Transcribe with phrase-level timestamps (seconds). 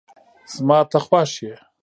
[0.53, 1.53] زما ته خوښ یی